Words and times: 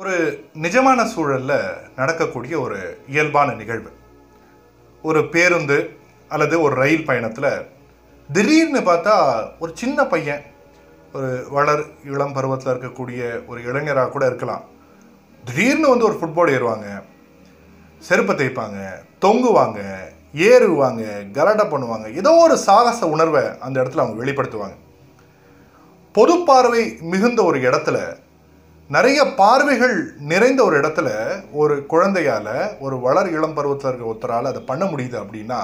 ஒரு 0.00 0.14
நிஜமான 0.64 1.00
சூழலில் 1.12 1.58
நடக்கக்கூடிய 1.96 2.54
ஒரு 2.60 2.76
இயல்பான 3.06 3.48
நிகழ்வு. 3.52 3.90
ஒரு 5.02 5.20
பேருந்து 5.32 5.76
அல்லது 6.34 6.54
ஒரு 6.66 6.74
ரயில் 6.82 7.04
பயணத்தில் 7.08 7.48
திடீர்னு 8.28 8.80
பார்த்தா 8.86 9.14
ஒரு 9.58 9.72
சின்ன 9.80 10.06
பையன் 10.12 10.42
ஒரு 11.16 11.28
வளர் 11.56 11.82
இளம் 12.12 12.32
பருவத்தில் 12.36 12.72
இருக்கக்கூடிய 12.72 13.20
ஒரு 13.46 13.60
இளைஞராக 13.64 14.10
கூட 14.14 14.26
இருக்கலாம். 14.26 14.64
திடீர்னு 15.44 15.92
வந்து 15.92 16.08
ஒரு 16.08 16.16
ஃபுட்பால் 16.20 16.54
ஏறுவாங்க 16.56 16.88
செருப்பை 18.08 18.36
தேய்ப்பாங்க 18.36 18.80
தொங்குவாங்க 19.26 19.80
ஏறுவாங்க 20.50 21.04
கலாட்டா 21.36 21.66
பண்ணுவாங்க. 21.74 22.08
ஏதோ 22.22 22.34
ஒரு 22.46 22.58
சாகச 22.66 23.08
உணர்வை 23.16 23.44
அந்த 23.58 23.76
இடத்துல 23.82 24.04
அவங்க 24.04 24.18
வெளிப்படுத்துவாங்க. 24.22 24.76
பொது 26.12 26.36
பார்வை 26.50 26.82
மிகுந்த 27.12 27.40
ஒரு 27.50 27.58
இடத்துல 27.68 27.98
நிறைய 28.94 29.24
பார்வைகள் 29.40 29.96
நிறைந்த 30.30 30.64
ஒரு 30.64 30.80
இடத்துல 30.80 31.08
ஒரு 31.52 31.86
குழந்தையால் 31.86 32.78
ஒரு 32.78 32.96
வளர் 33.00 33.28
இளம் 33.30 33.54
பருவத்தில் 33.54 33.88
இருக்க 33.90 34.10
ஒருத்தரால் 34.12 34.48
அதை 34.50 34.62
பண்ண 34.62 34.84
முடியுது 34.84 35.16
அப்படின்னா 35.20 35.58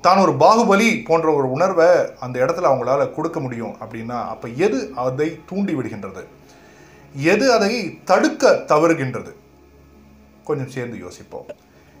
தான் 0.00 0.18
ஒரு 0.18 0.32
பாகுபலி 0.32 1.04
போன்ற 1.04 1.32
ஒரு 1.32 1.50
உணர்வை 1.50 1.88
அந்த 2.18 2.36
இடத்துல 2.44 2.68
அவங்களால 2.70 3.14
கொடுக்க 3.14 3.40
முடியும் 3.40 3.74
அப்படின்னா 3.80 4.18
அப்போ 4.32 4.48
எது 4.48 4.78
அதை 4.94 5.28
தூண்டி 5.46 5.74
விடுகின்றது? 5.74 6.22
எது 7.14 7.52
அதை 7.52 7.72
தடுக்க 8.04 8.52
தவறுகின்றது? 8.72 9.32
கொஞ்சம் 10.44 10.72
சேர்ந்து 10.76 10.98
யோசிப்போம். 10.98 11.50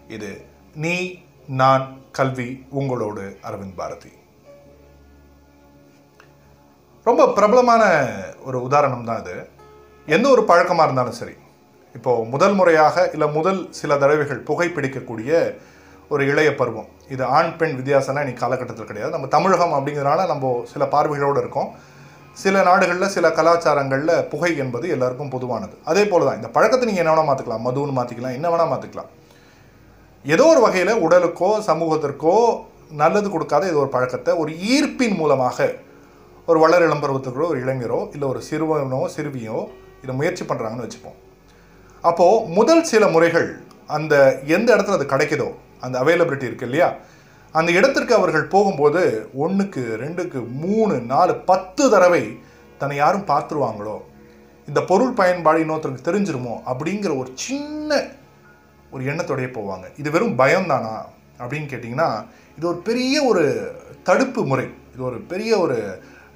இது 0.08 0.30
நீ 0.74 0.94
நான் 1.46 1.84
கல்வி 2.12 2.48
உங்களோடு 2.70 3.38
அரவிந்த் 3.50 3.76
பாரதி. 3.76 4.12
ரொம்ப 7.04 7.28
பிரபலமான 7.32 7.82
ஒரு 8.44 8.62
உதாரணம் 8.62 9.04
தான் 9.04 9.20
இது. 9.20 9.36
எந்த 10.14 10.26
ஒரு 10.34 10.42
பழக்கமாக 10.50 10.86
இருந்தாலும் 10.86 11.16
சரி 11.20 11.34
இப்போது 11.94 12.26
முதல் 12.32 12.54
முறையாக 12.58 13.06
இல்லை 13.14 13.26
முதல் 13.36 13.60
சில 13.78 13.92
தடவைகள் 14.02 14.40
புகைப்பிடிக்கக்கூடிய 14.48 15.30
ஒரு 16.12 16.22
இளைய 16.30 16.50
பருவம். 16.58 16.88
இது 17.14 17.22
ஆண் 17.36 17.52
பெண் 17.60 17.74
வித்தியாசம்னா 17.78 18.22
இன்றைக்கி 18.24 18.42
காலகட்டத்தில் 18.42 18.88
கிடையாது. 18.90 19.12
நம்ம 19.14 19.28
தமிழகம் 19.36 19.74
அப்படிங்கிறதுனால 19.76 20.26
நம்ம 20.32 20.50
சில 20.72 20.84
பார்வைகளோடு 20.92 21.40
இருக்கோம். 21.42 21.70
சில 22.42 22.62
நாடுகளில் 22.68 23.12
சில 23.14 23.26
கலாச்சாரங்களில் 23.38 24.14
புகை 24.32 24.50
என்பது 24.64 24.86
எல்லாருக்கும் 24.94 25.32
பொதுவானது. 25.34 25.74
அதே 25.90 26.04
போல 26.10 26.24
தான் 26.26 26.38
இந்த 26.40 26.50
பழக்கத்தை 26.56 26.86
நீங்கள் 26.88 27.04
என்ன 27.04 27.12
வேணால் 27.14 27.28
மாற்றிக்கலாம் 27.30 27.64
மதுன்னு 27.68 27.94
மாற்றிக்கலாம் 27.98 28.36
என்ன 28.38 28.48
வேணால் 28.52 28.72
மாற்றிக்கலாம் 28.72 29.10
ஏதோ 30.24 30.46
ஒரு 30.52 30.60
வகையில் 30.66 31.02
உடலுக்கோ 31.06 31.50
சமூகத்திற்கோ 31.70 32.36
நல்லது 33.02 33.28
கொடுக்காத 33.34 33.66
ஏதோ 33.72 33.80
ஒரு 33.84 33.92
பழக்கத்தை 33.96 34.32
ஒரு 34.42 34.52
ஈர்ப்பின் 34.74 35.16
மூலமாக 35.20 35.68
ஒரு 36.48 36.58
வளர் 36.64 36.86
இளம்பருவத்துக்கோ 36.88 37.48
ஒரு 37.52 37.60
இளைஞரோ 37.64 38.00
இல்லை 38.14 38.26
ஒரு 38.32 38.40
சிறுவனோ 38.50 39.02
சிறுவியோ 39.16 39.58
இதை 40.06 40.14
முயற்சி 40.14 40.44
பண்ணுறாங்கன்னு 40.44 40.86
வச்சுப்போம். 40.86 41.18
அப்போது 42.02 42.46
முதல் 42.48 42.84
சில 42.84 43.04
முறைகள் 43.08 43.48
அந்த 43.86 44.14
எந்த 44.56 44.68
இடத்துல 44.76 44.96
அது 44.96 45.04
கிடைக்குதோ 45.04 45.48
அந்த 45.80 45.96
அவைலபிலிட்டி 46.00 46.48
இருக்கு 46.48 46.64
இல்லையா? 46.64 46.88
அந்த 47.52 47.70
இடத்திற்கு 47.72 48.14
அவர்கள் 48.14 48.52
போகும்போது 48.54 49.02
ஒன்றுக்கு 49.34 49.82
ரெண்டுக்கு 50.00 50.40
மூணு 50.50 50.94
நாலு 51.12 51.34
பத்து 51.50 51.90
தடவை 51.90 52.38
தன்னை 52.78 52.96
யாரும் 52.96 53.26
பார்த்துருவாங்களோ? 53.26 53.96
இந்த 54.68 54.80
பொருள் 54.82 55.12
பயன்பாடு 55.12 55.60
இன்னொருத்தருக்கு 55.64 56.08
தெரிஞ்சிருமோ? 56.10 56.54
அப்படிங்கிற 56.66 57.18
ஒரு 57.18 57.30
சின்ன 57.34 58.04
ஒரு 58.90 59.04
எண்ணத்தோடயே 59.04 59.48
போவாங்க. 59.58 59.86
இது 59.96 60.10
வெறும் 60.10 60.38
பயம்தானா? 60.38 60.94
அப்படின்னு 61.38 61.70
கேட்டிங்கன்னா 61.72 62.10
இது 62.56 62.66
ஒரு 62.68 62.76
பெரிய 62.76 63.24
ஒரு 63.24 63.44
தடுப்பு 64.02 64.46
முறை. 64.46 64.66
இது 64.94 65.04
ஒரு 65.04 65.18
பெரிய 65.20 65.58
ஒரு 65.58 65.78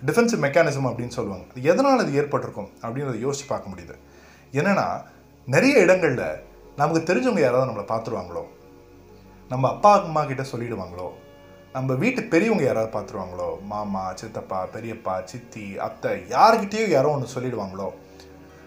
டிஃபென்சிவ் 0.08 0.44
மெக்கானிசம் 0.44 0.88
அப்படின்னு 0.90 1.16
சொல்லுவாங்க. 1.16 1.46
எதனால் 1.72 2.02
அது 2.04 2.18
ஏற்பட்டிருக்கும் 2.20 2.70
அப்படின்றத 2.82 3.18
யோசிச்சு 3.26 3.46
பார்க்க 3.48 3.72
முடியுது. 3.72 3.96
என்னன்னா 4.58 4.86
நிறைய 5.54 5.74
இடங்களில் 5.84 6.28
நமக்கு 6.80 7.00
தெரிஞ்சவங்க 7.08 7.42
யாராவது 7.44 7.68
நம்மளை 7.70 7.86
பார்த்துருவாங்களோ 7.92 8.44
நம்ம 9.52 9.64
அப்பா 9.74 9.90
அம்மா 10.02 10.22
கிட்ட 10.30 10.42
சொல்லிடுவாங்களோ 10.52 11.08
நம்ம 11.74 11.94
வீட்டு 12.02 12.20
பெரியவங்க 12.32 12.64
யாராவது 12.66 12.90
பார்த்துருவாங்களோ 12.94 13.48
மாமா 13.72 14.04
சித்தப்பா 14.20 14.60
பெரியப்பா 14.74 15.14
சித்தி 15.30 15.66
அத்தை 15.86 16.14
யார்கிட்டேயோ 16.36 16.86
யாரோ 16.94 17.10
ஒன்று 17.16 17.34
சொல்லிடுவாங்களோ 17.34 17.88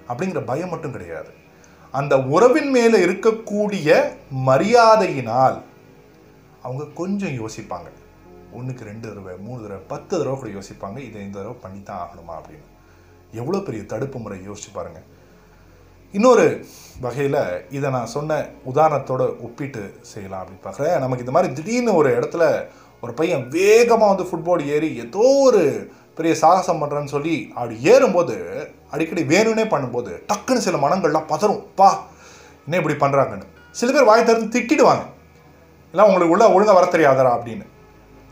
அப்படிங்கிற 0.09 0.41
பயம் 0.51 0.71
மட்டும் 0.73 0.95
கிடையாது. 0.95 1.31
அந்த 1.99 2.13
உறவின் 2.35 2.71
மேலே 2.75 2.97
இருக்கக்கூடிய 3.05 3.97
மரியாதையினால் 4.49 5.57
அவங்க 6.65 6.83
கொஞ்சம் 7.01 7.35
யோசிப்பாங்க. 7.41 7.89
ஒன்றுக்கு 8.59 8.83
ரெண்டு 8.91 9.05
தடவை 9.09 9.33
மூணு 9.47 9.59
தடவை 9.63 9.81
பத்து 9.93 10.13
தடவை 10.19 10.35
கூட 10.41 10.49
யோசிப்பாங்க 10.57 10.99
இதை 11.07 11.19
இந்த 11.27 11.37
தடவை 11.39 11.55
பண்ணி 11.65 11.81
தான் 11.89 12.01
ஆகணுமா 12.03 12.35
அப்படின்னு. 12.39 12.67
எவ்வளோ 13.41 13.59
பெரிய 13.67 13.83
தடுப்பு 13.93 14.17
முறை 14.23 14.37
யோசிச்சு 14.49 14.71
பாருங்கள் 14.77 15.07
இன்னொரு 16.13 16.45
வகையில் 17.03 17.41
இதை 17.77 17.87
நான் 17.95 18.11
சொன்ன 18.15 18.35
உதாரணத்தோட 18.71 19.23
ஒப்பிட்டு 19.45 19.83
செய்யலாம் 20.11 20.41
அப்படின்னு 20.41 20.65
பார்க்குறேன். 20.65 20.99
நமக்கு 21.03 21.25
இந்த 21.25 21.35
மாதிரி 21.35 21.55
திடீர்னு 21.59 21.93
ஒரு 21.99 22.09
இடத்துல 22.17 22.43
ஒரு 23.03 23.13
பையன் 23.19 23.45
வேகமாக 23.55 24.11
வந்து 24.11 24.27
ஃபுட்பால் 24.29 24.61
ஏறி 24.75 24.89
ஏதோ 25.05 25.25
ஒரு 25.47 25.63
பெரிய 26.17 26.33
சாகசம் 26.41 26.81
பண்ணுறேன்னு 26.81 27.13
சொல்லி 27.15 27.35
அப்படி 27.55 27.75
ஏறும்போது 27.93 28.35
அடிக்கடி 28.93 29.23
வேணும்னே 29.33 29.65
பண்ணும்போது 29.73 30.11
டக்குன்னு 30.29 30.65
சில 30.67 30.77
மனங்கள்லாம் 30.85 31.29
பதறும். 31.33 31.63
பா 31.79 31.89
என்ன 32.65 32.79
இப்படி 32.81 32.97
பண்ணுறாங்கன்னு 33.03 33.47
சில 33.79 33.91
பேர் 33.93 34.09
வாய் 34.09 34.27
திறந்து 34.29 34.53
திட்டிடுவாங்க. 34.55 35.03
இல்லை 35.93 36.03
உங்களுக்கு 36.09 36.35
உள்ள 36.35 36.45
ஒழுங்காக 36.55 36.77
வர 36.79 36.87
தெரியாதரா 36.95 37.31
அப்படின்னு. 37.37 37.65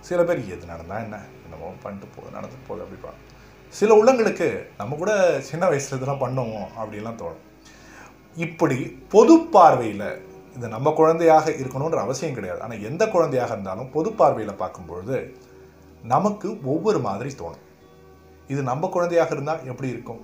சில 0.07 0.19
பேர் 0.27 0.41
எது 0.55 0.71
நடந்தால் 0.71 1.03
என்ன? 1.05 1.17
என்னமோ 1.45 1.67
பண்ணிட்டு 1.83 2.07
போகுது 2.15 2.35
நடந்து 2.37 2.57
போகுது 2.67 2.83
அப்படிப்பாங்க. 2.85 3.19
சில 3.79 3.95
உள்ளங்களுக்கு 3.99 4.47
நம்ம 4.79 4.95
கூட 5.01 5.11
சின்ன 5.49 5.63
வயசில் 5.71 5.97
இதெல்லாம் 5.97 6.23
பண்ணுவோம் 6.23 6.69
அப்படிலாம் 6.79 7.21
தோணும். 7.21 7.45
இப்படி 8.45 8.77
பொது 9.13 9.35
பார்வையில் 9.55 10.07
இது 10.57 10.67
நம்ம 10.75 10.91
குழந்தையாக 10.99 11.51
இருக்கணுன்ற 11.61 11.99
அவசியம் 12.05 12.37
கிடையாது. 12.37 12.59
ஆனால் 12.65 12.83
எந்த 12.89 13.03
குழந்தையாக 13.15 13.53
இருந்தாலும் 13.55 13.91
பொது 13.95 14.09
பார்வையில் 14.21 14.59
பார்க்கும்பொழுது 14.63 15.17
நமக்கு 16.13 16.49
ஒவ்வொரு 16.73 16.99
மாதிரி 17.07 17.31
தோணும். 17.41 17.65
இது 18.53 18.61
நம்ம 18.71 18.87
குழந்தையாக 18.95 19.33
இருந்தால் 19.35 19.65
எப்படி 19.71 19.89
இருக்கும்? 19.95 20.21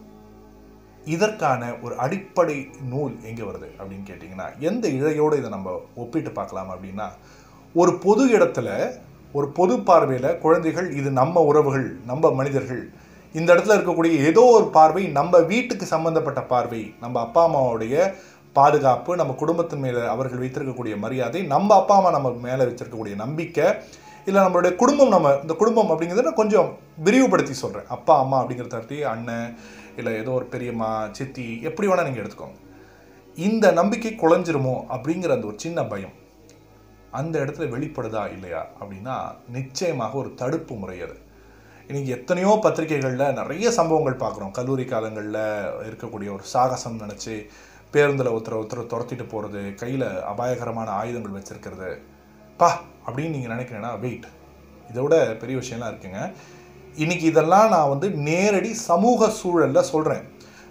இதற்கான 1.16 1.70
ஒரு 1.86 1.94
அடிப்படை 2.04 2.56
நூல் 2.92 3.14
எங்கே 3.30 3.44
வருது 3.50 3.68
அப்படின்னு 3.80 4.08
கேட்டிங்கன்னா 4.08 4.48
எந்த 4.70 4.86
இழையோடு 4.98 5.36
இதை 5.42 5.50
நம்ம 5.56 5.76
ஒப்பிட்டு 6.04 6.32
பார்க்கலாம் 6.40 6.72
அப்படின்னா 6.74 7.08
ஒரு 7.82 7.92
பொது 8.06 8.24
இடத்துல 8.38 8.70
ஒரு 9.34 9.48
பொது 9.58 9.76
பார்வையில் 9.80 10.38
குழந்தைகள் 10.46 10.88
இது 11.00 11.10
நம்ம 11.20 11.42
உறவுகள் 11.50 11.88
நம்ம 12.06 12.32
மனிதர்கள். 12.40 12.84
இந்த 13.36 13.50
இடத்துல 13.54 13.76
இருக்கக்கூடிய 13.78 14.14
ஏதோ 14.30 14.44
ஒரு 14.58 14.68
பார்வை 14.78 15.04
நம்ம 15.18 15.40
வீட்டுக்கு 15.52 15.86
சம்பந்தப்பட்ட 15.94 16.42
பார்வை 16.52 16.82
நம்ம 17.04 17.20
அப்பா 17.20 17.42
அம்மாவுடைய 17.48 17.96
பாதுகாப்பு 18.56 19.12
நம்ம 19.16 19.34
குடும்பத்தின் 19.42 19.84
மேலே 19.86 20.04
அவர்கள் 20.14 20.42
வைத்திருக்கக்கூடிய 20.44 20.94
மரியாதை 21.06 21.42
நம்ம 21.54 21.76
அப்பா 21.76 21.96
அம்மா 21.98 22.12
நம்ம 22.16 22.30
மேலே 22.46 22.64
வச்சிருக்கக்கூடிய 22.70 23.16
நம்பிக்கை 23.24 23.66
இல்லை 24.28 24.40
நம்மளுடைய 24.46 24.76
குடும்பம் 24.76 25.14
நம்ம 25.16 25.34
இந்த 25.42 25.54
குடும்பம் 25.54 25.92
அப்படிங்கிறத 25.92 26.28
நான் 26.28 26.42
கொஞ்சம் 26.42 26.70
விரிவுபடுத்தி 27.04 27.54
சொல்கிறேன் 27.64 27.92
அப்பா 27.96 28.14
அம்மா 28.24 28.38
அப்படிங்கிற 28.42 28.68
தட்டி 28.68 28.98
அண்ணன் 29.12 29.52
இல்லை 30.00 30.14
ஏதோ 30.22 30.32
ஒரு 30.32 30.46
பெரியம்மா 30.46 30.90
சித்தி 31.18 31.46
எப்படி 31.62 31.88
வேணால் 31.88 32.08
நீங்கள் 32.08 32.24
எடுத்துக்கோங்க. 32.24 32.58
இந்த 33.38 33.72
நம்பிக்கை 33.72 34.12
குழஞ்சிருமோ 34.24 34.76
அப்படிங்கிற 34.96 35.32
அந்த 35.36 35.48
ஒரு 35.48 35.58
சின்ன 35.66 35.84
பயம். 35.84 36.16
அந்த 37.20 37.36
இடத்துல 37.44 37.68
வெளிப்படுதா 37.76 38.24
இல்லையா 38.36 38.62
அப்படின்னா 38.80 39.16
நிச்சயமாக 39.56 40.18
ஒரு 40.22 40.30
தடுப்பு 40.42 40.76
முறை 40.82 40.98
அது. 41.06 41.16
இன்றைக்கி 41.90 42.12
எத்தனையோ 42.18 42.52
பத்திரிகைகளில் 42.66 43.38
நிறைய 43.40 43.68
சம்பவங்கள் 43.80 44.22
பார்க்குறோம். 44.24 44.56
கல்லூரி 44.58 44.86
காலங்களில் 44.94 45.44
இருக்கக்கூடிய 45.88 46.30
ஒரு 46.38 46.46
சாகசம் 46.54 47.02
நினச்சி 47.04 47.36
பேருந்தில் 47.94 48.34
ஒருத்தர் 48.34 48.60
ஒருத்தர் 48.60 48.92
துரத்திட்டு 48.94 49.26
போகிறது 49.34 49.62
கையில் 49.82 50.08
அபாயகரமான 50.32 50.90
ஆயுதங்கள் 51.02 51.38
வச்சுருக்கிறது. 51.38 51.92
பா 52.60 52.70
அப்படின்னு 53.06 53.36
நீங்கள் 53.36 53.54
நினைக்கிறீங்கன்னா 53.56 53.94
வெயிட் 54.04 54.28
இதை 54.90 55.02
விட 55.04 55.18
பெரிய 55.42 55.56
விஷயம்லாம் 55.62 55.92
இருக்குங்க. 55.94 56.22
இன்னைக்கு 57.04 57.26
இதெல்லாம் 57.32 57.70
நான் 57.76 57.92
வந்து 57.94 58.08
நேரடி 58.30 58.72
சமூக 58.90 59.30
சூழலில் 59.40 59.90
சொல்கிறேன் 59.94 60.24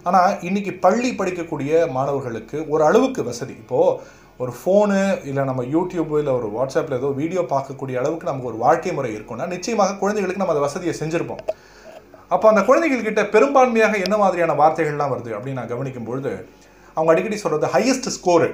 ஆனால் 0.09 0.33
இன்னைக்கு 0.49 0.73
பள்ளி 0.85 1.11
படிக்கக்கூடிய 1.19 1.71
மாணவர்களுக்கு 1.97 2.57
ஒரு 2.73 2.83
அளவுக்கு 2.89 3.21
வசதி. 3.29 3.55
இப்போது 3.63 3.97
ஒரு 4.43 4.53
ஃபோனு 4.59 4.99
இல்லை 5.29 5.43
நம்ம 5.51 5.63
யூடியூப் 5.75 6.11
இல்லை 6.21 6.33
ஒரு 6.41 6.49
வாட்ஸ்அப்பில் 6.57 6.99
ஏதோ 6.99 7.09
வீடியோ 7.21 7.43
பார்க்கக்கூடிய 7.53 7.97
அளவுக்கு 8.03 8.29
நமக்கு 8.31 8.51
ஒரு 8.53 8.59
வாழ்க்கை 8.65 8.93
முறை 8.97 9.11
இருக்கும்னா 9.17 9.47
நிச்சயமாக 9.55 9.97
குழந்தைகளுக்கு 10.03 10.43
நம்ம 10.43 10.55
அந்த 10.55 10.65
வசதியை 10.67 10.95
செஞ்சுருப்போம். 11.01 11.43
அப்போ 12.35 12.47
அந்த 12.53 12.63
குழந்தைகள்கிட்ட 12.69 13.25
பெரும்பான்மையாக 13.35 13.97
என்ன 14.07 14.17
மாதிரியான 14.23 14.57
வார்த்தைகள்லாம் 14.61 15.13
வருது 15.15 15.33
அப்படின்னு 15.37 15.61
நான் 15.61 15.73
கவனிக்கும் 15.75 16.09
பொழுது 16.11 16.33
அவங்க 16.97 17.11
அடிக்கடி 17.13 17.39
சொல்கிறது 17.45 17.73
ஹையஸ்ட் 17.77 18.09
ஸ்கோரு 18.19 18.49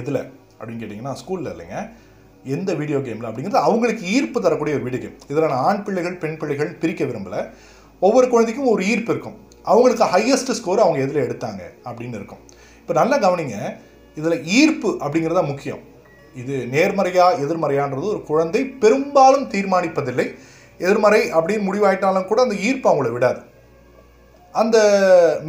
எதில்? 0.00 0.22
அப்படின்னு 0.58 0.80
கேட்டிங்கன்னா 0.82 1.14
ஸ்கூலில் 1.22 1.52
இல்லைங்க. 1.54 1.78
எந்த 2.56 2.70
வீடியோ 2.80 2.98
கேமில் 3.06 3.28
அப்படிங்கிறது 3.28 3.66
அவங்களுக்கு 3.68 4.04
ஈர்ப்பு 4.16 4.38
தரக்கூடிய 4.46 4.76
ஒரு 4.78 4.84
வீடியோ 4.86 5.02
கேம் 5.02 5.18
இதில் 5.30 5.50
நான் 5.52 5.64
ஆண் 5.68 5.84
பிள்ளைகள் 5.86 6.20
பெண் 6.22 6.38
பிள்ளைகள் 6.40 6.72
பிரிக்க 6.82 7.04
விரும்பலை. 7.10 7.40
ஒவ்வொரு 8.06 8.26
குழந்தைக்கும் 8.32 8.72
ஒரு 8.72 8.82
ஈர்ப்பு 8.92 9.12
இருக்கும். 9.14 9.36
அவங்களுக்கு 9.70 10.06
ஹையஸ்ட் 10.14 10.52
ஸ்கோர் 10.58 10.84
அவங்க 10.84 11.00
எதில் 11.04 11.24
எடுத்தாங்க 11.26 11.62
அப்படின்னு 11.88 12.18
இருக்கும். 12.20 12.42
இப்போ 12.80 12.94
நல்லா 13.00 13.16
கவனிங்க 13.26 13.56
இதில் 14.18 14.36
ஈர்ப்பு 14.58 14.90
அப்படிங்கிறது 15.04 15.38
தான் 15.40 15.50
முக்கியம். 15.52 15.82
இது 16.42 16.54
நேர்மறையா 16.74 17.26
எதிர்மறையான்றது 17.44 18.06
ஒரு 18.14 18.20
குழந்தை 18.30 18.62
பெரும்பாலும் 18.82 19.48
தீர்மானிப்பதில்லை. 19.54 20.26
எதிர்மறை 20.84 21.20
அப்படின்னு 21.36 21.66
முடிவாயிட்டாலும் 21.68 22.28
கூட 22.30 22.40
அந்த 22.46 22.56
ஈர்ப்பு 22.68 22.88
அவங்கள 22.90 23.10
விடாது. 23.16 23.40
அந்த 24.54 24.76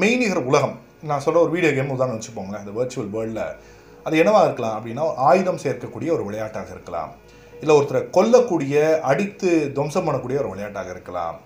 மெய்நிகர் 0.02 0.48
உலகம் 0.50 0.76
நான் 1.10 1.24
சொல்கிற 1.24 1.42
ஒரு 1.46 1.52
வீடியோ 1.56 1.72
கேம் 1.78 1.96
உதாரணம் 1.96 2.18
வச்சுப்போங்களேன் 2.18 2.64
இந்த 2.66 2.74
வர்ச்சுவல் 2.78 3.12
வேர்ல்டில் 3.16 3.44
அது 4.08 4.16
என்னவா 4.22 4.42
இருக்கலாம் 4.48 4.76
அப்படின்னா 4.78 5.04
ஆயுதம் 5.30 5.62
சேர்க்கக்கூடிய 5.64 6.10
ஒரு 6.16 6.24
விளையாட்டாக 6.28 6.70
இருக்கலாம். 6.76 7.12
இல்லை 7.62 7.74
ஒருத்தரை 7.78 8.02
கொல்லக்கூடிய 8.18 8.76
அடித்து 9.12 9.52
துவம்சம் 9.76 10.08
பண்ணக்கூடிய 10.08 10.38
ஒரு 10.44 10.52
விளையாட்டாக 10.54 10.90
இருக்கலாம். 10.96 11.38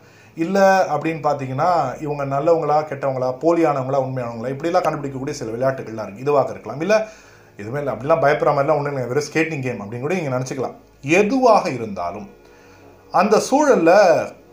இல்லை 0.45 0.67
அப்படின்னு 0.93 1.21
பார்த்தீங்கன்னா 1.27 1.69
இவங்க 2.05 2.23
நல்லவங்களா 2.35 2.77
கெட்டவங்களா 2.89 3.29
போலியானவங்களா 3.43 4.01
உண்மையானவங்களா 4.05 4.53
இப்படிலாம் 4.55 4.85
கண்டுபிடிக்கக்கூடிய 4.87 5.35
சில 5.39 5.51
விளையாட்டுகள்லாம் 5.55 6.07
இருக்குது 6.07 6.25
இதுவாக 6.25 6.53
இருக்கலாம். 6.55 6.81
இல்லை 6.85 6.97
எதுவுமே 7.61 7.79
இல்லை. 7.81 7.93
அப்படிலாம் 7.93 8.23
பயப்படுற 8.25 8.51
மாதிரிலாம் 8.55 8.79
ஒன்றும் 8.79 8.93
இல்லை 8.93 9.09
வெறும் 9.11 9.27
ஸ்கேட்டிங் 9.29 9.65
கேம் 9.67 9.81
அப்படின்னு 9.83 10.05
கூட 10.07 10.17
நீங்கள் 10.19 10.37
நினச்சிக்கலாம். 10.37 10.75
எதுவாக 11.21 11.65
இருந்தாலும் 11.77 12.27
அந்த 13.21 13.35
சூழலில் 13.49 13.95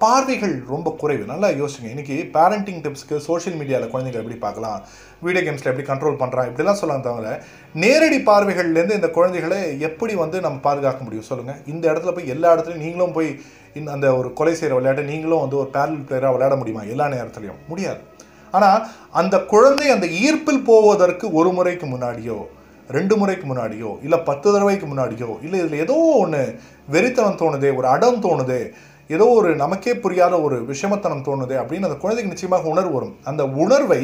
பார்வைகள் 0.03 0.55
ரொம்ப 0.73 0.89
குறைவு. 1.01 1.23
நல்லா 1.31 1.49
யோசிங்க. 1.59 1.87
இன்னைக்கு 1.93 2.17
பேரண்டிங் 2.35 2.81
டிப்ஸ்க்கு 2.85 3.17
சோஷியல் 3.27 3.57
மீடியாவில் 3.59 3.93
குழந்தைகள் 3.93 4.23
எப்படி 4.23 4.39
பார்க்கலாம்? 4.43 4.81
வீடியோ 5.27 5.43
கேம்ஸில் 5.45 5.71
எப்படி 5.71 5.87
கண்ட்ரோல் 5.91 6.19
பண்ணுறான் 6.23 6.49
இப்படிலாம் 6.49 6.81
சொல்லலாம் 6.81 7.05
தவிர 7.07 7.29
நேரடி 7.83 8.19
பார்வைகள்லேருந்து 8.27 8.99
இந்த 8.99 9.09
குழந்தைகளை 9.19 9.61
எப்படி 9.89 10.15
வந்து 10.23 10.41
நம்ம 10.47 10.61
பாதுகாக்க 10.67 11.01
முடியும் 11.07 11.29
சொல்லுங்கள் 11.31 11.61
இந்த 11.73 11.85
இடத்துல 11.93 12.13
போய் 12.17 12.33
எல்லா 12.35 12.51
இடத்துலையும் 12.55 12.85
நீங்களும் 12.87 13.15
போய் 13.17 13.31
இந்த 13.79 13.89
அந்த 13.97 14.09
ஒரு 14.19 14.29
கொலை 14.41 14.55
செய்கிற 14.59 14.77
விளையாட்டை 14.79 15.05
நீங்களும் 15.13 15.43
வந்து 15.45 15.59
ஒரு 15.63 15.71
பேரல் 15.77 16.05
பிளேயராக 16.09 16.35
விளையாட 16.35 16.57
முடியுமா? 16.61 16.83
எல்லா 16.95 17.07
நேரத்துலையும். 17.15 17.63
முடியாது. 17.71 18.03
ஆனால் 18.55 18.83
அந்த 19.21 19.37
குழந்தை 19.53 19.89
அந்த 19.95 20.09
ஈர்ப்பில் 20.25 20.67
போவதற்கு 20.71 21.29
ஒரு 21.41 21.53
முறைக்கு 21.59 21.89
முன்னாடியோ 21.95 22.39
ரெண்டு 22.97 23.15
முறைக்கு 23.21 23.47
முன்னாடியோ 23.51 23.93
இல்லை 24.07 24.19
பத்து 24.29 24.49
தடவைக்கு 24.55 24.87
முன்னாடியோ 24.91 25.31
இல்லை 25.47 25.57
இதில் 25.63 25.83
ஏதோ 25.85 25.97
ஒன்று 26.25 26.43
வெறித்தனம் 26.95 27.41
தோணுதே 27.41 27.71
ஒரு 27.79 27.87
அடம் 27.95 28.21
தோணுதே 28.27 28.61
ஏதோ 29.15 29.27
ஒரு 29.39 29.51
நமக்கே 29.57 29.93
புரியாத 30.05 30.35
ஒரு 30.41 30.57
விஷமத்தனம் 30.71 31.25
தோணுதே 31.27 31.57
அப்படின்னு 31.61 31.89
அந்த 31.89 31.99
குழந்தைக்கு 32.03 32.33
நிச்சயமாக 32.33 32.69
உணர்வு 32.69 32.93
வரும். 32.93 33.17
அந்த 33.31 33.43
உணர்வை 33.65 34.03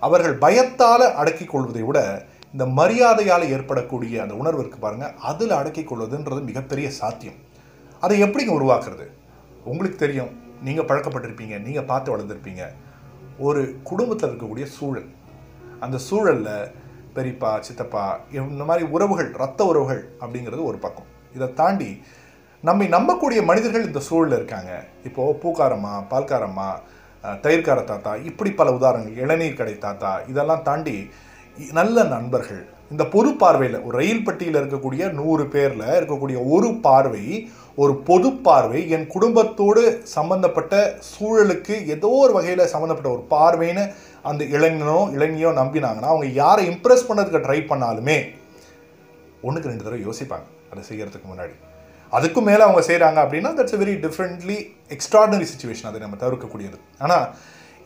அவர்கள் 0.00 0.36
பயத்தால் 0.36 1.04
அடக்கிக் 1.20 1.52
கொள்வதை 1.52 1.82
விட 1.82 1.98
இந்த 2.52 2.64
மரியாதையால் 2.80 3.44
ஏற்படக்கூடிய 3.54 4.22
அந்த 4.22 4.34
உணர்வு 4.34 4.60
இருக்கு 4.60 4.78
பாருங்கள் 4.78 5.14
அதில் 5.30 5.54
அடக்கிக் 5.58 5.88
கொள்வதுன்றது 5.90 6.40
மிகப்பெரிய 6.50 6.90
சாத்தியம். 6.90 7.38
அதை 8.00 8.16
எப்படிங்க 8.22 8.52
உருவாக்குறது? 8.58 9.06
உங்களுக்கு 9.64 9.96
தெரியும் 9.96 10.32
நீங்கள் 10.66 10.88
பழக்கப்பட்டிருப்பீங்க 10.90 11.56
நீங்கள் 11.66 11.88
பார்த்து 11.90 12.16
வளர்ந்துருப்பீங்க. 12.16 12.64
ஒரு 13.38 13.62
குடும்பத்தில் 13.82 14.30
இருக்கக்கூடிய 14.30 14.66
சூழல். 14.78 15.08
அந்த 15.80 15.96
சூழலில் 16.08 16.70
பெரியப்பா 17.16 17.50
சித்தப்பா 17.60 18.04
இந்த 18.30 18.64
மாதிரி 18.64 18.84
உறவுகள் 18.96 19.30
ரத்த 19.42 19.64
உறவுகள் 19.64 20.02
அப்படிங்கிறது 20.20 20.62
ஒரு 20.70 20.78
பக்கம். 20.78 21.08
இதை 21.34 21.48
தாண்டி 21.54 21.90
நம்மை 22.68 22.86
நம்பக்கூடிய 22.94 23.40
மனிதர்கள் 23.48 23.86
இந்த 23.88 24.00
சூழலில் 24.08 24.36
இருக்காங்க. 24.38 24.72
இப்போது 25.08 25.38
பூக்காரம்மா 25.40 25.94
பால்காரம்மா 26.12 26.68
தயிர்கார 27.44 27.80
தாத்தா 27.90 28.12
இப்படி 28.28 28.50
பல 28.60 28.68
உதாரணங்கள் 28.76 29.20
இளநீர் 29.24 29.58
கடை 29.58 29.74
தாத்தா 29.82 30.12
இதெல்லாம் 30.30 30.62
தாண்டி 30.68 30.94
நல்ல 31.78 32.04
நண்பர்கள். 32.14 32.62
இந்த 32.92 33.04
பொது 33.14 33.30
பார்வையில் 33.42 33.76
ஒரு 33.86 33.94
ரயில் 34.00 34.24
பட்டியில் 34.26 34.58
இருக்கக்கூடிய 34.60 35.02
நூறு 35.18 35.44
பேரில் 35.54 35.84
இருக்கக்கூடிய 35.98 36.38
ஒரு 36.54 36.70
பார்வை 36.86 37.24
ஒரு 37.82 37.92
பொது 38.08 38.30
பார்வை 38.46 38.80
என் 38.96 39.06
குடும்பத்தோடு 39.14 39.82
சம்பந்தப்பட்ட 40.14 40.74
சூழலுக்கு 41.12 41.76
ஏதோ 41.94 42.10
ஒரு 42.24 42.32
வகையில் 42.38 42.72
சம்மந்தப்பட்ட 42.74 43.10
ஒரு 43.16 43.24
பார்வைன்னு 43.34 43.84
அந்த 44.30 44.44
இளைஞனோ 44.56 44.98
இளைஞியோ 45.18 45.52
நம்பினாங்கன்னா 45.60 46.12
அவங்க 46.14 46.28
யாரை 46.42 46.64
இம்ப்ரெஸ் 46.72 47.08
பண்ணதுக்கு 47.10 47.44
ட்ரை 47.46 47.60
பண்ணாலுமே 47.72 48.18
ஒன்றுக்கு 49.46 49.72
ரெண்டு 49.72 49.86
தடவை 49.86 50.02
யோசிப்பாங்க. 50.08 50.48
அதை 50.72 50.82
செய்கிறதுக்கு 50.90 51.28
முன்னாடி. 51.32 51.56
அதுக்கும் 52.16 52.48
மேலே 52.48 52.62
அவங்க 52.62 52.82
செய்கிறாங்க 52.86 53.18
அப்படின்னா 53.24 53.50
that's 53.58 53.76
a 53.76 53.80
very 53.82 53.94
differently 54.06 54.58
extraordinary 54.88 55.46
situation 55.52 55.88
அதை 55.90 56.00
நம்ம 56.00 56.16
தவிர்க்கக்கூடியது. 56.16 56.78
ஆனால் 56.98 57.26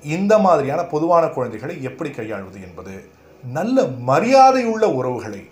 இந்த 0.05 0.35
மாதிரியான 0.39 0.81
பொதுவான 0.85 1.25
குழந்தைகளை 1.29 1.77
எப்படி 1.83 2.11
கையாள்வது 2.11 2.59
என்பது 2.63 2.95
நல்ல 3.45 3.87
மரியாதையுள்ள 4.11 4.85
உறவுகளை 4.93 5.43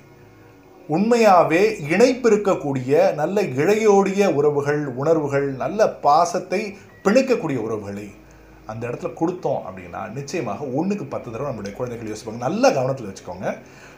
உண்மையாகவே 0.88 1.62
இணைப்பு 1.92 2.26
இருக்கக்கூடிய 2.30 3.14
நல்ல 3.14 3.42
இழையோடிய 3.60 4.26
உறவுகள் 4.34 4.82
உணர்வுகள் 5.00 5.48
நல்ல 5.62 5.88
பாசத்தை 6.06 6.60
பிணைக்கக்கூடிய 7.04 7.56
உறவுகளை 7.56 8.06
அந்த 8.72 8.82
இடத்துல 8.88 9.10
கொடுத்தோம் 9.20 9.62
அப்படின்னா 9.68 10.00
நிச்சயமாக 10.18 10.68
ஒன்றுக்கு 10.78 11.06
பத்து 11.14 11.28
தடவை 11.30 11.48
நம்மளுடைய 11.50 11.74
குழந்தைகள் 11.78 12.12
யோசிப்பாங்க. 12.12 12.42
நல்ல 12.46 12.64
கவனத்தில் 12.78 13.08
வச்சுக்கோங்க. 13.10 13.48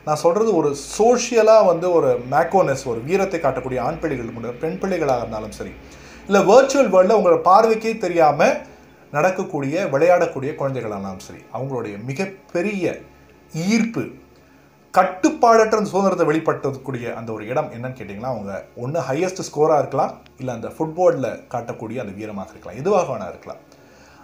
நான் 0.06 0.23
சொல்கிறது 0.25 0.50
ஒரு 0.61 0.70
சோஷியலாக 0.97 1.69
வந்து 1.70 1.87
ஒரு 1.99 2.11
மேக்கோனஸ் 2.35 2.85
ஒரு 2.93 3.00
வீரத்தை 3.09 3.41
காட்டக்கூடிய 3.41 3.81
ஆண் 3.87 4.00
பிள்ளைகள் 4.03 4.56
பெண் 4.65 4.81
பிள்ளைகளாக 4.82 5.23
இருந்தாலும் 5.23 5.56
சரி 5.59 5.75
இல்லை 6.29 6.41
வர்ச்சுவல் 6.53 6.93
வேர்ல்டில் 6.94 7.19
உங்களோட 7.19 7.41
பார்வைக்கே 7.50 7.93
தெரியாமல் 8.06 8.56
நடக்கக்கூடிய 9.17 9.85
விளையாடக்கூடிய 9.93 10.50
குழந்தைகளானாலும் 10.61 11.26
சரி 11.26 11.43
அவங்களுடைய 11.56 11.94
மிகப்பெரிய 12.09 12.94
ஈர்ப்பு 13.69 14.03
கட்டுப்பாடற்ற 14.94 15.79
அந்த 15.79 15.91
சுதந்திரத்தை 15.93 16.26
வெளிப்படுத்தக்கூடிய 16.29 17.06
அந்த 17.19 17.31
ஒரு 17.37 17.44
இடம் 17.53 17.70
என்னன்னு 17.76 17.99
கேட்டிங்கன்னா 17.99 18.32
அவங்க 18.35 18.53
ஒன்று 18.82 19.00
ஹையஸ்ட் 19.09 19.47
ஸ்கோராக 19.49 19.82
இருக்கலாம் 19.82 20.12
இல்லை 20.41 20.53
அந்த 20.59 20.69
ஃபுட்பாலில் 20.76 21.29
காட்டக்கூடிய 21.55 21.99
அந்த 22.05 22.15
வீரமாக 22.19 22.55
இருக்கலாம் 22.55 22.81
எதுவாக 22.82 23.06
வேணா 23.11 23.26
இருக்கலாம். 23.32 23.61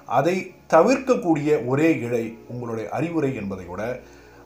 அதை 0.06 0.54
தவிர்க்கக்கூடிய 0.72 1.66
ஒரே 1.66 1.98
இழை 1.98 2.38
உங்களுடைய 2.48 2.88
அறிவுரை 2.88 3.34
என்பதை 3.34 3.66
விட 3.66 4.00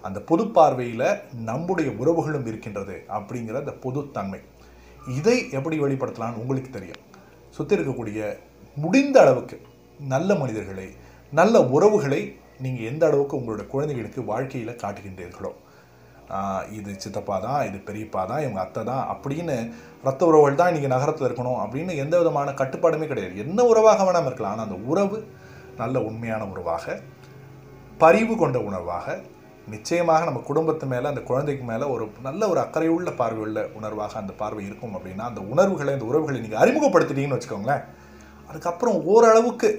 அந்த 0.04 0.20
பொது 0.20 0.44
பார்வையில் 0.46 1.20
நம்முடைய 1.44 1.90
உறவுகளும் 1.90 2.46
இருக்கின்றது 2.46 3.04
அப்படிங்கிற 3.08 3.54
அந்த 3.54 3.74
பொதுத்தன்மை 3.84 4.40
இதை 5.16 5.50
எப்படி 5.50 5.78
வெளிப்படுத்தலாம்னு 5.78 6.40
உங்களுக்கு 6.42 6.70
தெரியும். 6.70 7.02
சுற்றி 7.56 7.76
இருக்கக்கூடிய 7.76 8.36
முடிந்த 8.76 9.20
அளவுக்கு 9.20 9.60
நல்ல 10.00 10.34
மனிதர்களை 10.34 10.88
நல்ல 11.30 11.64
உறவுகளை 11.66 12.36
நீங்கள் 12.60 12.86
எந்த 12.86 13.06
அளவுக்கு 13.06 13.36
உங்களுடைய 13.36 13.70
குழந்தைகளுக்கு 13.70 14.24
வாழ்க்கையில் 14.24 14.80
காட்டுகின்றீர்களோ 14.82 15.52
இது 16.78 16.90
சித்தப்பா 17.04 17.36
தான் 17.46 17.60
இது 17.68 17.78
பெரியப்பா 17.88 18.22
தான் 18.30 18.42
இவங்க 18.44 18.60
அத்தை 18.64 18.82
தான் 18.90 19.04
அப்படின்னு 19.12 19.56
ரத்த 20.08 20.22
உறவுகள் 20.30 20.58
தான் 20.60 20.70
இன்றைக்கி 20.70 20.90
நகரத்தில் 20.94 21.28
இருக்கணும் 21.28 21.60
அப்படின்னு 21.64 21.94
எந்த 22.02 22.14
விதமான 22.18 22.52
கட்டுப்பாடுமே 22.60 23.06
கிடையாது. 23.12 23.34
என்ன 23.44 23.64
உறவாக 23.72 24.04
வேணாமல் 24.08 24.30
இருக்கலாம். 24.30 24.54
ஆனால் 24.54 24.68
அந்த 24.68 24.78
உறவு 24.92 25.18
நல்ல 25.82 25.98
உண்மையான 26.08 26.42
உறவாக 26.52 26.96
பரிவு 28.02 28.34
கொண்ட 28.36 28.58
உணர்வாக 28.68 29.16
நிச்சயமாக 29.74 30.24
நம்ம 30.24 30.40
குடும்பத்து 30.40 30.84
மேலே 30.92 31.06
அந்த 31.12 31.22
குழந்தைக்கு 31.30 31.64
மேலே 31.70 31.86
ஒரு 31.94 32.04
நல்ல 32.26 32.42
ஒரு 32.48 32.60
அக்கறையுள்ள 32.64 33.10
பார்வையுள்ள 33.20 33.60
உணர்வாக 33.78 34.14
அந்த 34.20 34.32
பார்வை 34.42 34.62
இருக்கும் 34.68 34.94
அப்படின்னா 34.96 35.24
அந்த 35.30 35.40
உணர்வுகளை 35.52 35.92
அந்த 35.96 36.06
உறவுகளை 36.10 36.38
நீங்கள் 36.40 36.62
அறிமுகப்படுத்திட்டீங்கன்னு 36.62 37.38
வச்சுக்கோங்களேன் 37.38 37.82
அதுக்கப்புறம் 38.50 38.98
ஓரளவுக்கு 39.04 39.70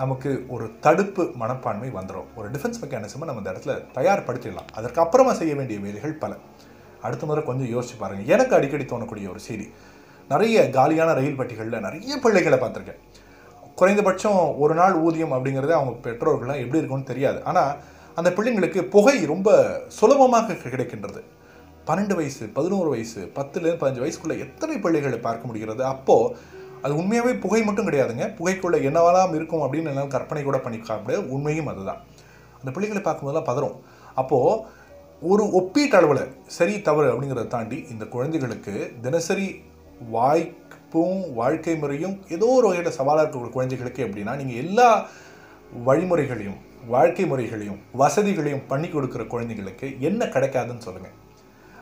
நமக்கு 0.00 0.30
ஒரு 0.54 0.66
தடுப்பு 0.84 1.24
மனப்பான்மை 1.42 1.88
வந்துடும் 1.98 2.28
ஒரு 2.38 2.48
டிஃபென்ஸ் 2.54 2.80
மெக்கானிசமை 2.82 3.26
நம்ம 3.28 3.42
இந்த 3.42 3.52
இடத்துல 3.54 3.74
தயார்படுத்திடலாம். 3.98 4.68
அதற்கு 4.78 5.00
அப்புறமா 5.04 5.32
செய்ய 5.40 5.54
வேண்டிய 5.54 5.78
வேலைகள் 5.84 6.20
பல. 6.22 6.32
அடுத்த 7.06 7.26
முறை 7.26 7.42
கொஞ்சம் 7.44 7.70
யோசிச்சு 7.74 7.96
பாருங்கள் 7.98 8.30
எனக்கு 8.34 8.56
அடிக்கடி 8.56 8.84
தோணக்கூடிய 8.84 9.28
ஒரு 9.34 9.40
செய்தி. 9.48 9.66
நிறைய 10.28 10.70
காலியான 10.76 11.10
ரயில் 11.18 11.38
பட்டிகளில் 11.40 11.84
நிறைய 11.86 12.16
பிள்ளைகளை 12.24 12.58
பார்த்துருக்கேன். 12.58 13.00
குறைந்தபட்சம் 13.74 14.42
ஒரு 14.58 14.74
நாள் 14.74 14.94
ஊதியம் 15.06 15.34
அப்படிங்கிறது 15.36 15.74
அவங்க 15.78 15.92
பெற்றோர்கள்லாம் 16.06 16.62
எப்படி 16.62 16.80
இருக்கும்னு 16.80 17.10
தெரியாது. 17.12 17.40
ஆனால் 17.44 17.72
அந்த 18.14 18.30
பிள்ளைங்களுக்கு 18.30 18.80
புகை 18.94 19.16
ரொம்ப 19.32 19.50
சுலபமாக 19.98 20.56
கிடைக்கின்றது. 20.64 21.20
பன்னெண்டு 21.88 22.14
வயசு 22.14 22.44
பதினோரு 22.56 22.88
வயசு 22.94 23.20
பத்துலேருந்து 23.36 23.80
பதினஞ்சு 23.82 24.04
வயசுக்குள்ளே 24.04 24.36
எத்தனை 24.46 24.78
பிள்ளைகளை 24.78 25.18
பார்க்க 25.18 25.46
முடிகிறது? 25.46 25.82
அப்போது 25.84 26.34
அது 26.84 26.92
உண்மையாகவே 27.00 27.32
புகை 27.44 27.60
மட்டும் 27.64 27.88
கிடையாதுங்க. 27.88 28.26
புகைக்குள்ளே 28.38 28.78
என்னவெல்லாம் 28.88 29.34
இருக்கும் 29.38 29.64
அப்படின்னு 29.64 29.90
என்னால் 29.92 30.14
கற்பனை 30.16 30.42
கூட 30.44 30.58
பண்ணிக்க 30.58 30.98
முடியாது 31.04 31.24
உண்மையும் 31.36 31.70
அதுதான். 31.72 32.00
அந்த 32.60 32.70
பிள்ளைகளை 32.74 33.02
பார்க்கும்போதெல்லாம் 33.02 33.48
பதறும். 33.50 33.76
அப்போது 34.22 34.76
ஒரு 35.22 35.44
ஒப்பீட்டளவில் 35.60 36.24
சரி 36.56 36.74
தவறு 36.82 37.06
அப்படிங்கிறத 37.12 37.50
தாண்டி 37.54 37.78
இந்த 37.92 38.04
குழந்தைகளுக்கு 38.04 38.74
தினசரி 39.00 39.48
வாய்ப்பும் 40.16 41.22
வாழ்க்கை 41.34 41.74
முறையும் 41.76 42.14
ஏதோ 42.28 42.48
ஒரு 42.58 42.66
வகையில் 42.68 42.96
சவாலாக 42.98 43.24
இருக்கக்கூடிய 43.24 43.54
குழந்தைகளுக்கு 43.56 44.04
எப்படின்னா 44.06 44.34
நீங்கள் 44.36 44.60
எல்லா 44.64 44.88
வழிமுறைகளையும் 45.86 46.60
வாழ்க்கை 46.86 47.24
முறைகளையும் 47.26 47.80
வசதிகளையும் 47.94 48.66
பண்ணி 48.66 48.88
கொடுக்குற 48.88 49.26
குழந்தைகளுக்கு 49.26 49.88
என்ன 50.00 50.24
கிடைக்காதுன்னு 50.26 50.86
சொல்லுங்கள் 50.86 51.16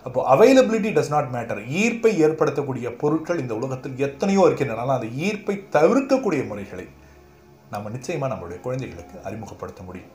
அப்போ 0.07 0.21
அவைலபிலிட்டி 0.35 0.91
டஸ் 0.99 1.09
நாட் 1.09 1.29
மேட்டர் 1.33 1.61
ஈர்ப்பை 1.69 2.11
ஏற்படுத்தக்கூடிய 2.25 2.91
பொருட்கள் 2.91 3.39
இந்த 3.39 3.57
உலகத்தில் 3.57 3.99
எத்தனையோ 3.99 4.43
இருக்கின்றன. 4.45 4.83
அந்த 4.83 5.07
ஈர்ப்பை 5.07 5.55
தவிர்க்கக்கூடிய 5.73 6.47
முறைகளை 6.47 6.89
நம்ம 7.71 7.89
நிச்சயமாக 7.89 8.35
நம்மளுடைய 8.35 8.61
குழந்தைகளுக்கு 8.61 9.23
அறிமுகப்படுத்த 9.23 9.83
முடியும். 9.83 10.09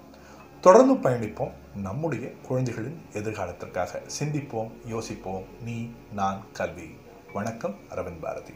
தொடர்ந்து 0.61 1.09
பயணிப்போம் 1.09 1.51
நம்முடைய 1.75 2.31
குழந்தைகளின் 2.47 3.01
எதிர்காலத்திற்காக. 3.13 4.01
சிந்திப்போம் 4.19 4.71
யோசிப்போம். 4.85 5.43
நீ 5.63 5.89
நான் 6.13 6.41
கல்வி. 6.53 6.89
வணக்கம் 7.33 7.75
அரவிந்த் 7.89 8.21
பாரதி. 8.21 8.53